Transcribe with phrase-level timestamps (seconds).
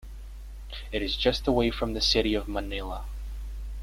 [0.91, 3.05] It is just away from the city of Manila.